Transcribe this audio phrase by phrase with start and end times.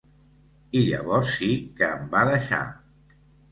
[0.79, 2.65] I llavors sí que em va deixar!